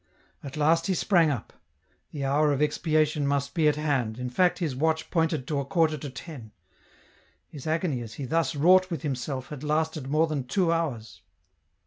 At 0.43 0.57
last 0.57 0.87
he 0.87 0.95
sprang 0.95 1.29
up; 1.29 1.53
the 2.09 2.25
hour 2.25 2.51
of 2.51 2.59
expiation 2.59 3.27
must 3.27 3.53
be 3.53 3.67
at 3.67 3.75
hand, 3.75 4.17
in 4.17 4.31
fact 4.31 4.57
his 4.57 4.75
watch 4.75 5.11
pointed 5.11 5.45
to 5.47 5.59
a 5.59 5.63
quarter 5.65 5.95
to 5.95 6.09
ten. 6.09 6.53
His 7.47 7.67
agony 7.67 8.01
as 8.01 8.15
he 8.15 8.25
thus 8.25 8.55
wrought 8.55 8.89
with 8.89 9.03
himself 9.03 9.49
had 9.49 9.63
lasted 9.63 10.07
more 10.09 10.25
than 10.25 10.45
two 10.45 10.71
hours. 10.71 11.21